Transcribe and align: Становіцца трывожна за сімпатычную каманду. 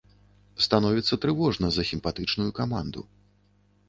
Становіцца 0.65 1.19
трывожна 1.25 1.67
за 1.75 1.83
сімпатычную 1.89 2.47
каманду. 2.61 3.05